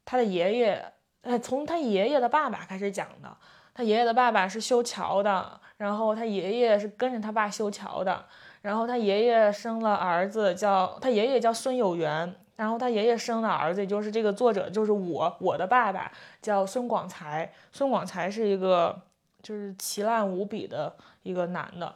[0.03, 3.37] 他的爷爷，呃从他爷爷的爸爸开始讲的。
[3.75, 8.25] 他爷爷的爸爸是修桥的，然后他爷爷是跟着他爸修桥的，
[8.67, 12.35] 然后他爷爷生了儿子叫他爷爷叫孙有元。
[12.57, 17.53] 然后他爷爷生的儿子，就是这个作者，就是我，我的爸爸叫孙广才。
[17.71, 18.99] 孙广才是一个
[19.43, 21.93] 就是奇烂无比的一个男的，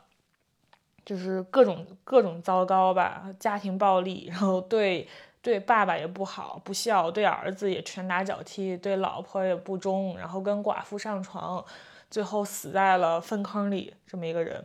[1.04, 5.08] 就是各种各种糟糕吧，家庭暴力，然后对
[5.42, 11.66] 对爸爸也不好，不孝，对儿子也拳打脚踢，对老婆也不忠，然后跟寡妇上床，
[12.12, 14.64] 最后死在了粪坑里，这么一个人。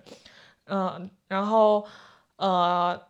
[0.67, 1.85] 嗯，然后
[2.37, 3.01] 呃，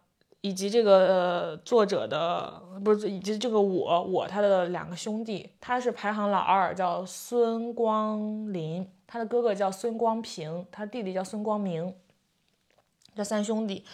[0.41, 11.95] 以及这个作者的不是以及这个我我他的两个兄弟，他是排行老二，叫孙光林，他的哥哥叫孙光平，他弟弟叫孙光明，
[13.15, 13.85] 这三兄弟。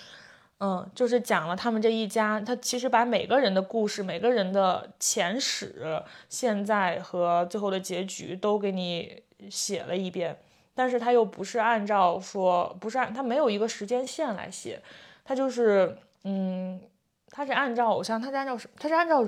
[0.65, 10.39] 嗯，就是讲了他们这一家，他其实把每个人的故事、每个人的前史、现在和最后的结局都给你写了一遍，
[10.75, 14.83] 但是他又不是按照说，不是按他没有一个时间线来写，
[15.25, 16.81] 他就是，嗯，
[17.29, 19.25] 他是按照偶像，他是按照什，他是按照，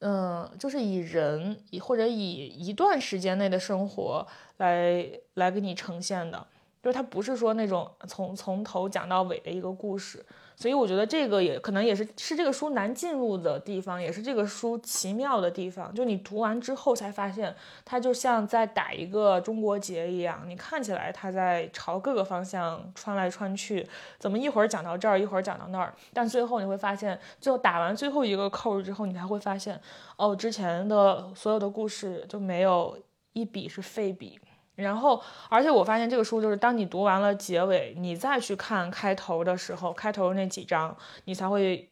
[0.00, 4.26] 嗯，就是以人以或者以一段时间内的生活
[4.58, 6.46] 来来给你呈现的。
[6.82, 10.26] 就是他不是说那种从从头讲到尾的一个故事，
[10.62, 15.92] 所以我觉得这个也可能也是是这个书难进入的地方，也是这个书奇妙的地方。
[15.92, 17.52] 就你读完之后才发现，
[17.84, 23.84] 它就像在打一个中国结一样，你看起来它在朝各个方向穿来穿去，
[24.20, 29.80] 怎么一会儿讲到这儿，一会儿讲到那儿，但最后你会发现，最后打完最后一个扣之后，你才会发现，
[30.16, 32.96] 哦，之前的所有的故事就没有
[33.32, 34.38] 一笔是废笔。
[34.82, 41.88] 然后，而且我发现这个书就是，当你读完了结尾，你再去看开头的时候，开头那几章，你才会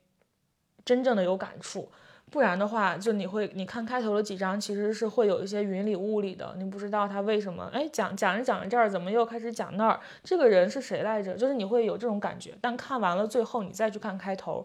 [0.84, 1.90] 真正的有感触。
[2.30, 9.98] 不然的话，就你会，你看开头的几章，其实是会有一些云里雾里的，你不知道他为什么，哎，讲讲着讲着这儿，怎么又开始讲那儿？
[10.22, 11.34] 这个人是谁来着？
[11.34, 12.56] 就是你会有这种感觉。
[12.60, 14.64] 但看完了最后，你再去看开头，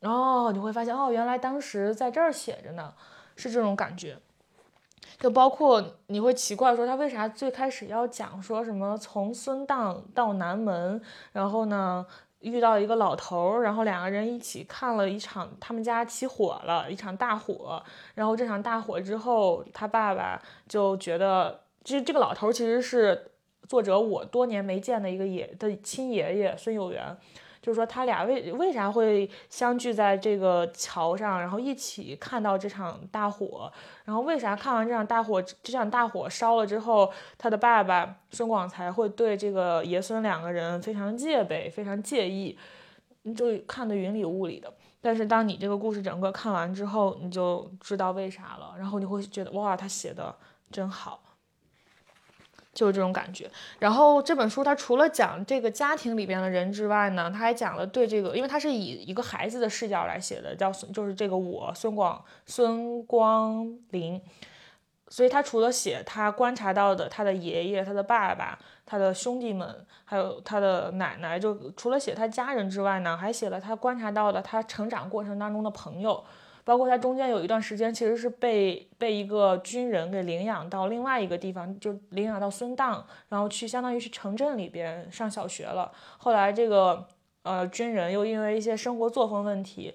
[0.00, 2.94] 然后你会发现，哦，原来当时在这儿写着呢，
[3.36, 4.16] 是这种感觉。
[5.18, 11.00] 就包括你会奇怪说他为啥最开始要讲说什么从孙荡到南门，
[11.32, 12.06] 然后呢
[12.40, 17.82] 遇到一个老头儿，然后两个人一起看了一场他们家起火了一场大火，
[18.14, 23.32] 然后这场大火之后他爸爸就觉得，其实这个老头其实是
[23.68, 27.16] 作者我多年没见的一个爷的亲爷爷孙有元。
[27.68, 33.70] 就是说，他俩为为啥会相聚在这个桥上，然后一起看到这场大火，
[34.06, 42.56] 然后为啥看完这场大火，这场大火烧了之后，他的爸爸孙广才会对这个爷孙两个人非常戒备，非常介意，
[43.36, 44.72] 就看得云里雾里的。
[45.02, 50.34] 但是当你这个故事整个看完之后，你就知道为啥了，然后你会觉得哇，他写的
[50.70, 51.20] 真好。
[52.72, 53.50] 就是这种感觉。
[53.78, 64.20] 然后这本书它除了讲这个家庭里边的人之外呢，他还讲了对这个，因为他是以一个孩子的视角来写的，叫就是这个我孙广孙光林，
[65.08, 76.22] 所以他除了写他观察到的他的爷爷、他的爸爸、他的兄弟们，还有他的奶奶，就除了写他家人之外呢，还写了他观察到的他成长过程当中的朋友。
[76.68, 85.90] 包括他中间有一段时间，其实是被被一个军人给领养到另外一个地方，就领养到孙荡，然后去相当于去城镇里边上小学了。
[86.18, 87.08] 后来这个
[87.42, 89.94] 呃军人又因为一些生活作风问题，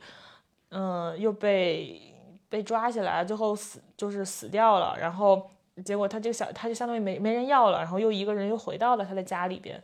[0.71, 2.01] 嗯，又被
[2.49, 4.97] 被抓起来，最后死就是死掉了。
[4.99, 5.51] 然后
[5.85, 9.79] 结果他这个小他就相当于没没人要了，然后又一个人又回到了他的家里边，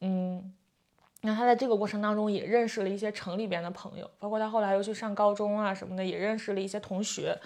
[0.00, 0.52] 嗯。
[1.20, 7.36] 那他在这个过程当中也认识了一些城里边的朋友，包括他后来又去上高中啊什么的，也认识了一些同学。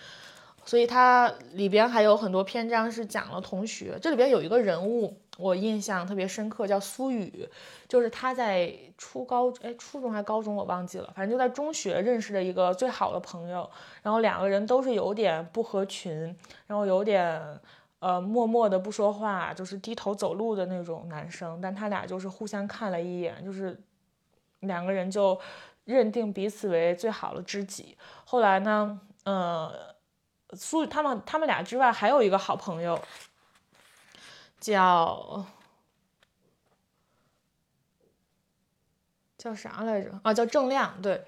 [0.64, 3.98] 所以他里边还有很多篇章是讲了同学。
[4.00, 7.48] 这里边有一个人物我印象特别深刻，叫苏雨，
[7.88, 13.68] 就是他在初高哎初中还高中我忘记了，反正就在中学认识的一个最好的朋友。
[14.02, 17.42] 然后两个人都是有点不合群，然后有点。
[18.02, 23.80] 呃，默默的不说话，就是低头走路的那种男生，但他俩就是互相看了一眼，就是
[24.58, 25.40] 两个人就
[25.84, 27.96] 认定彼此为最好的知己。
[28.24, 29.94] 后来呢，呃，
[30.54, 33.00] 苏他们他们俩之外还有一个好朋友，
[34.58, 35.46] 叫
[39.38, 40.10] 叫啥来着？
[40.24, 41.24] 啊，叫郑亮，对。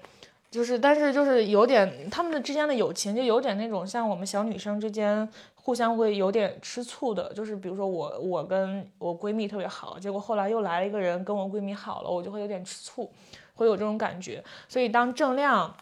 [0.51, 5.27] 就是，但是就是有点他们的之间的友情，就有点那种像我们小女生之间
[5.65, 7.33] 互相会有点吃醋的。
[7.33, 13.11] 就是比如说我，我跟我闺蜜特别好，结果后来又来了一个人跟我闺蜜好了，我就会有点吃醋，
[13.55, 14.43] 会有这种感觉。
[14.69, 15.75] 所以当郑亮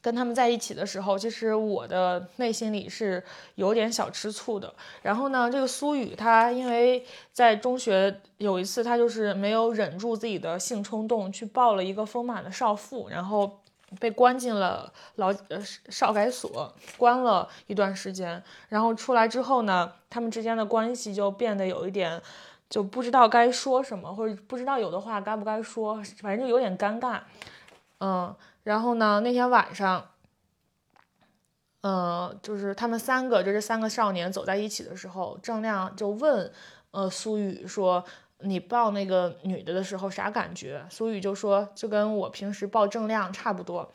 [0.00, 3.22] 跟他们在一起的时候，其实我的内心里是
[3.56, 4.72] 有点小吃醋的。
[5.02, 13.60] 然后呢，这个苏雨她因为在中学有一次，她就是没有忍住自己的性冲动，去抱了一个丰满的少妇，然后。
[13.98, 22.22] 被关进了劳呃少改所，关了一段时间，然后出来之后呢，他们之间的关系就变得有一点，
[22.68, 27.20] 就不知道该说什么，或者不知道有的话该不该说，反正就有点尴尬。
[27.98, 30.06] 嗯，然后呢，那天晚上，
[31.82, 36.52] 嗯，就是他们三个，就这三个少年走在一起的时候，郑亮就问，
[36.92, 38.04] 呃，苏雨说。
[38.42, 40.86] 你抱那个女的的时候啥感觉？
[40.90, 43.92] 苏雨就说就跟我平时抱郑亮差不多。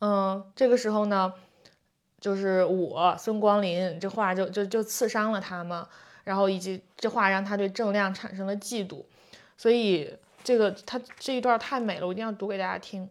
[0.00, 1.32] 嗯，这个时候呢，
[2.20, 5.88] 就是我孙光林这话就就就刺伤了他嘛，
[6.24, 9.04] 然后以及这话让他对郑亮产生了嫉妒，
[9.56, 13.08] 所以这个他这一段太美了，我一定要读给大家听。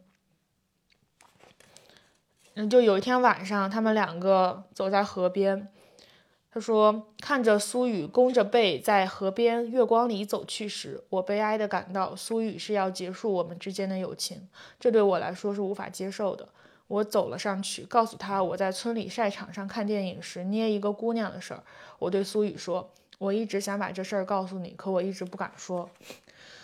[2.53, 5.72] 嗯，就有一天晚上，他们两个走在河边。
[6.56, 14.47] 他说：“看着苏雨弓着背在河边月光里走去时，我悲哀地感到苏雨是要结束我们之间的友情，
[14.80, 16.47] 这对我来说是无法接受的。
[16.88, 21.62] 我走了上去，告诉他我在村里晒场上看电影时捏一个姑娘的事儿。
[21.99, 25.89] 我对苏雨说：我一直想把这事儿告诉你，可我一直不敢说。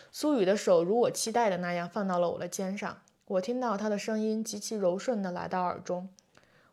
[0.10, 6.08] 苏雨的手如我期待的那样放到了我的肩上，我听到他的声音极其柔顺地来到耳中。”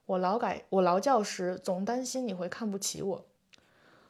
[0.09, 3.27] 我劳改，我劳教时总担心你会看不起我。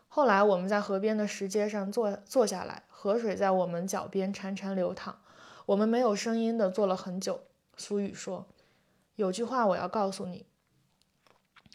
[0.06, 5.18] 后来我们在河边的石阶上坐坐下来，河水在我们脚边潺潺流淌。
[5.66, 7.40] 我们没有声音的坐了很久。
[7.76, 8.46] 苏雨说
[9.16, 10.46] ：“有句话我要告诉你。”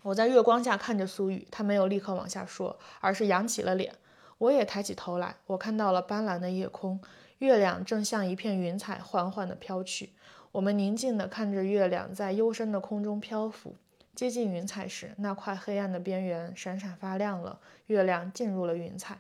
[0.04, 3.94] 我在月光下看着苏雨，他没有立刻往下说，而是扬起了脸。
[4.38, 7.02] 我也抬起头来，我看到了斑斓的夜空，
[7.40, 10.14] 月亮正像一片云彩缓缓地飘去。
[10.54, 13.76] 我们宁静地看着月亮在幽深的空中漂浮。
[14.16, 17.59] 接近云彩时，那块黑暗的边缘闪闪发亮了。
[17.88, 19.20] 月亮进入了云彩。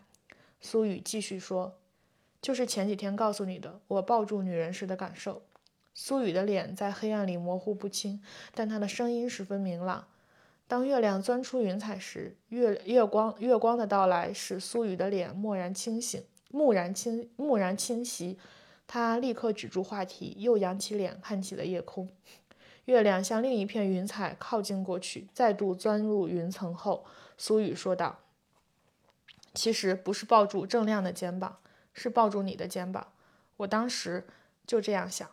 [0.61, 1.79] 苏雨继续说
[2.41, 5.41] ：“就是前几天告诉你的，我抱住女人时的感受。”
[5.95, 8.21] 苏雨的脸在黑暗里模糊不清，
[8.53, 10.07] 但她的声音十分明朗。
[10.67, 18.37] 当月亮钻出云彩时，月月光月光的到来使苏雨的脸蓦然清醒，蓦然清蓦然清晰。
[18.85, 22.09] 他立刻止住话题，又扬起脸看起了夜空。
[22.85, 27.05] 月亮向另一片云彩靠近过去，再度钻入云层后，
[27.37, 28.19] 苏雨说道
[29.53, 31.59] ：“其实不是抱住郑亮的肩膀，
[31.93, 33.07] 是抱住你的肩膀。
[33.57, 34.27] 我当时
[34.67, 35.29] 就这样想。”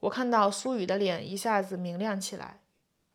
[0.00, 2.60] 我看到苏雨的脸一下子明亮起来，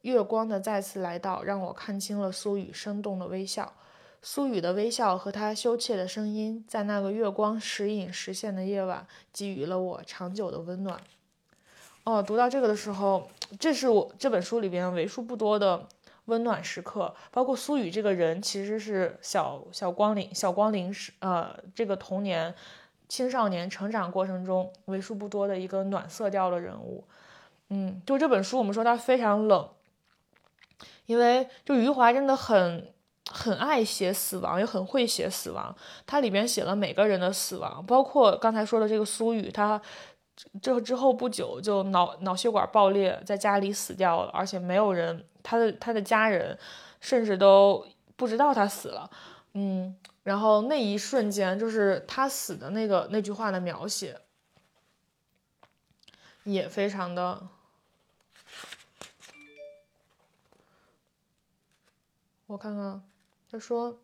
[0.02, 3.74] 月光的再次来到，让我看清了苏雨生动的微笑。
[4.22, 11.00] 苏雨的微笑和他羞怯的声音，在那个月光时隐时现的夜晚，给予了我长久的温暖。
[12.10, 13.30] 哦，读到这个的时候，
[13.60, 15.88] 这是我这本书里边为数不多的
[16.26, 17.14] 温暖时刻。
[17.30, 22.56] 包括苏雨这个人，其实是小小光临小光临是呃这个童年、
[23.08, 27.04] 青少年成长过程中为数不多的一个暖色调的人物。
[27.70, 29.70] 嗯，就这本书，我们说它非常冷，
[31.06, 32.92] 因为就余华真的很
[33.30, 35.76] 很爱写死亡，也很会写死亡。
[36.08, 39.80] 它里边写了每个人的死亡，包括刚才说的这个苏雨，他。
[40.62, 46.58] 这之后不久就脑脑血管爆裂，在家里死掉了，而且没有人，他的他的家人
[47.02, 47.86] 甚至都
[48.16, 49.10] 不知道他死了。
[49.54, 54.22] 嗯，然后那一瞬间，就是他死的那个那句话的描写，
[56.44, 57.48] 也非常的。
[62.48, 63.04] 我看看，
[63.52, 64.00] 他说。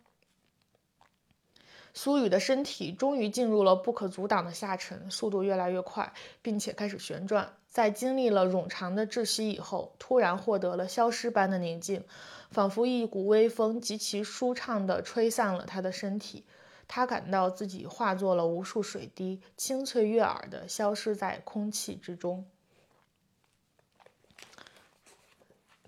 [1.98, 7.54] 苏雨的身体终于进入了不可阻挡的下沉，速度越来越快，并且开始旋转。
[7.70, 12.04] 在经历了冗长的窒息以后，突然获得了消失般的宁静，
[12.52, 16.44] 仿佛一股微风极其舒畅地吹散了他的身体。
[16.86, 22.46] 他感到自己化作了无数水滴，清脆悦耳地消失在空气之中。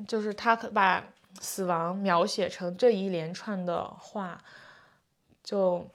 [0.08, 1.04] 就是他可把
[1.42, 4.42] 死亡描写成这一连串的话，
[5.44, 5.86] 就。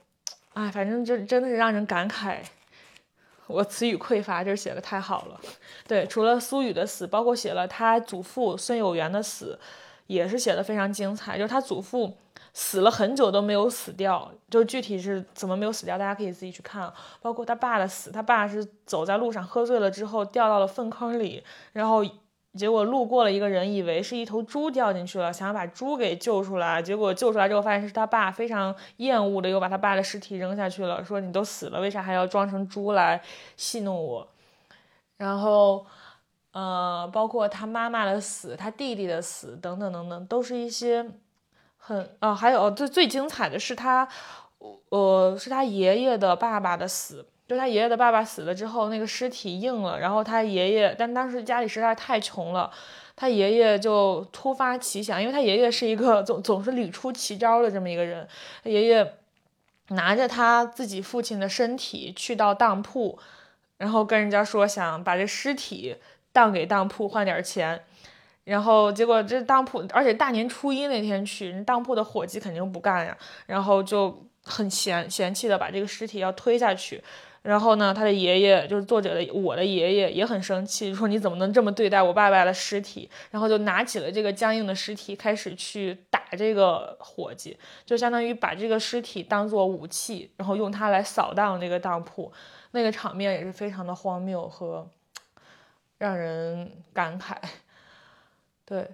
[0.53, 2.37] 哎，反正就真的是让人感慨，
[3.47, 5.39] 我词语匮乏，这写的太好了。
[5.87, 9.59] 对，除了苏雨的死，包括写了他祖父孙有元的死，
[10.07, 11.37] 也是写的非常精彩。
[11.37, 12.15] 就是他祖父
[12.53, 16.93] 死了很久都没有死掉，就具体是怎么没有死掉，大家可以自己去看。
[17.21, 22.05] 包括他爸的死，他爸是走在路上喝醉了之后掉到了粪坑里，然后。
[22.55, 26.79] 结果路过了一个人，以为是一头猪掉进去了，想要把猪给救出来。
[26.79, 33.19] 结果救出来之后，发现是他爸，非常厌恶的又把他爸的尸体扔下去了，说：“你都死了，为啥还要装成猪来
[33.57, 34.27] 戏弄我？”
[35.17, 35.83] 然后，
[36.51, 41.03] 呃，包括他妈妈的死，他弟弟的死，等等等等，都是一些
[41.77, 44.07] 很啊，还有最最精彩的是他，
[44.89, 47.25] 呃，是他爷爷的爸爸的死。
[47.57, 52.71] 他爷爷的爸爸死了之后，那个尸体硬了，然后他爷爷，但当时家里实在太穷了，
[53.15, 58.27] 他爷爷就突发奇想，因为他爷爷是一个总总是屡出奇招的这么一个人，
[58.63, 59.13] 他爷爷
[59.89, 63.17] 拿着他自己父亲的身体去到当铺，
[63.77, 65.95] 然后跟人家说想把这尸体
[66.31, 67.83] 当给当铺换点钱，
[68.43, 74.25] 然后结果这当铺，而且大年初一那天去，人当铺的伙计肯定不干呀，然后就。
[74.45, 77.01] 很嫌嫌弃的把这个尸体要推下去。
[77.43, 83.09] 然后呢，他的爷爷就是作者的我的爷爷也很生气，说你怎么能这么对待我爸爸的尸体？
[83.31, 92.31] 然后就拿起了这个僵硬的尸体，开始去打这个伙计，就相当于把这个尸体当做武器，然后用它来扫荡这个当铺。
[92.71, 94.89] 那个场面也是非常的荒谬和
[95.97, 97.35] 让人感慨。
[98.63, 98.89] 对，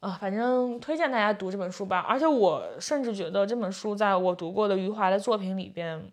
[0.00, 2.00] 啊，反正推荐大家读这本书吧。
[2.06, 6.10] 而且我甚至觉得这本书在我读过的余华的作品里边。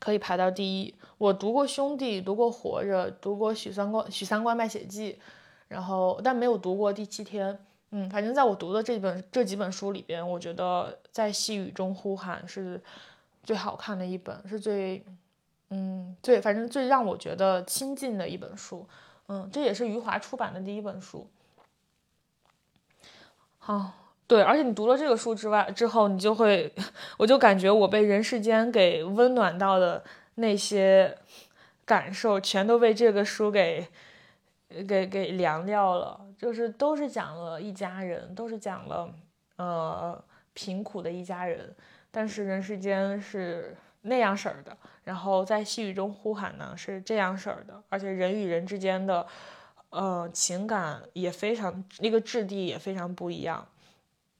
[0.00, 0.92] 可以排到第一。
[1.18, 5.12] 我读过《兄弟》，读过《活着》，读过《许三观许三观卖血记》，
[5.68, 7.54] 然后但没有读过《第七天》。
[7.90, 12.82] 嗯，反正在我读的这本这几本书里边，我觉得在细雨中呼喊是
[13.42, 15.04] 最好看的一本，是最
[15.68, 18.86] 嗯最反正最让我觉得亲近的一本书。
[19.28, 21.28] 嗯，这也是余华出版的第一本书。
[23.58, 23.92] 好。
[24.30, 26.72] 对，而且你读了这个书之外之后，你就会，
[27.18, 30.00] 我就感觉我被人世间给温暖到的
[30.36, 31.18] 那些
[31.84, 33.84] 感受，全都被这个书给
[34.86, 36.20] 给给凉掉了。
[36.38, 39.12] 就是都是讲了一家人，都是讲了
[39.56, 40.24] 呃
[40.54, 41.74] 贫苦的一家人，
[42.12, 49.26] 但是人世间是那样式儿的，然后在细雨中呼喊呢是这样式儿的，而且人与人之间的
[49.90, 53.66] 呃情感也非常，那个质地也非常不一样。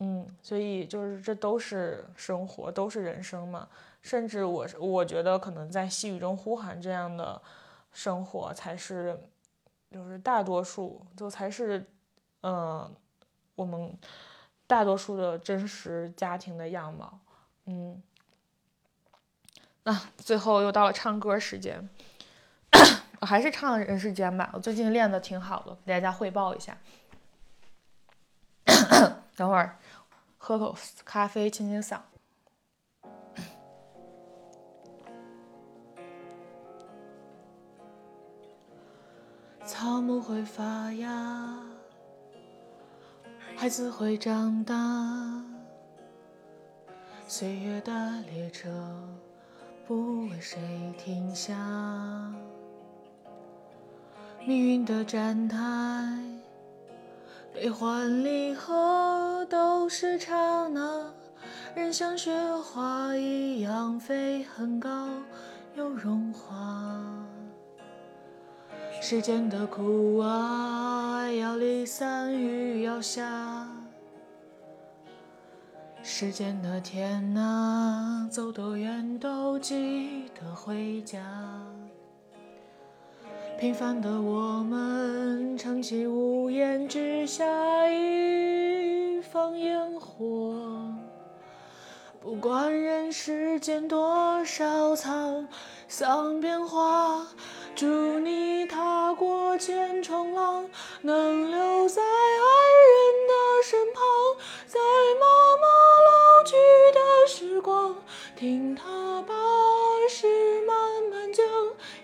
[0.03, 3.69] 嗯，所以就是这都是生活，都是人生嘛。
[4.03, 7.41] 甚至我我觉得可能在细雨中呼喊这样的
[7.93, 9.21] 生活才是，
[9.91, 11.85] 就是大多数，就才是，
[12.43, 12.91] 嗯，
[13.55, 13.93] 我们
[14.67, 17.19] 大多数的真实家庭的样貌。
[17.67, 18.03] 嗯，
[19.83, 21.87] 那最后又到了唱歌时间，
[23.21, 24.49] 我还是唱人世间吧。
[24.55, 26.75] 我最近练的挺好的，给大家汇报一下。
[29.37, 29.77] 等会儿。
[30.43, 30.75] 喝口
[31.05, 32.01] 咖啡清清嗓。
[39.67, 41.63] 草木会发芽，
[43.55, 44.75] 孩子会长大，
[47.29, 48.69] 岁月的列车
[49.87, 50.59] 不为谁
[50.99, 51.55] 停下，
[54.47, 55.59] 命运的站台。
[57.53, 61.13] 悲欢离合都是刹那，
[61.75, 65.09] 人像雪花一样飞很高
[65.75, 67.03] 又融化。
[69.03, 73.67] 时间的苦啊，要离散雨要下。
[76.03, 81.21] 时间的天啊，走多远都记得回家。
[83.61, 87.45] 平凡的我们，撑起屋檐之下
[87.91, 90.57] 一方烟火。
[92.23, 95.47] 不管人世间多少沧
[95.89, 97.27] 桑变化，
[97.77, 97.87] 祝
[98.21, 100.67] 你踏过千重浪，
[101.03, 102.49] 能留在爱
[102.89, 104.03] 人的身旁，
[104.67, 104.81] 在
[105.21, 105.27] 妈
[105.61, 105.67] 妈
[106.09, 106.57] 老去
[106.95, 107.95] 的时光，
[108.35, 109.35] 听她把
[110.09, 110.60] 事，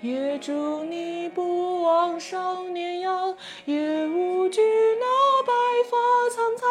[0.07, 1.29] 也祝你。
[1.29, 4.61] 不忘少年样，也无惧
[4.99, 5.53] 那白
[5.91, 5.97] 发
[6.35, 6.67] 苍苍。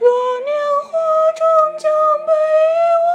[0.00, 0.08] 若
[0.40, 0.50] 年
[0.82, 0.90] 华
[1.36, 1.44] 终
[1.78, 1.90] 将
[2.26, 2.32] 被
[2.72, 3.06] 遗忘，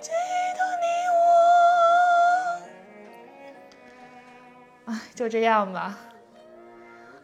[0.00, 0.10] 记
[0.58, 0.86] 得你
[4.86, 4.92] 我。
[4.92, 5.98] 哎，就这样吧。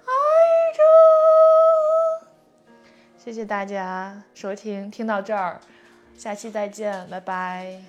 [0.06, 0.10] 爱
[0.72, 0.80] 着。
[3.18, 5.60] 谢谢大家收听，听到这儿，
[6.16, 7.82] 下期再见，拜拜。